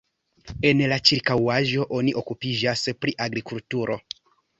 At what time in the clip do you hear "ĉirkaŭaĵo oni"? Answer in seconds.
1.09-2.13